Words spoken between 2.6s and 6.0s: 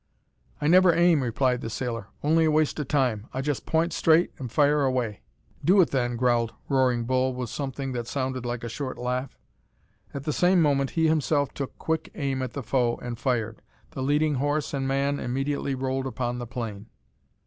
o' time. I just point straight an' fire away." "Do it,